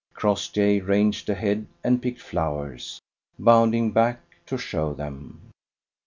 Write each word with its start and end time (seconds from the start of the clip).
Crossjay 0.15 0.79
ranged 0.79 1.29
ahead 1.29 1.67
and 1.83 2.01
picked 2.01 2.21
flowers, 2.21 2.99
bounding 3.37 3.91
back 3.91 4.19
to 4.47 4.57
show 4.57 4.95
them. 4.95 5.51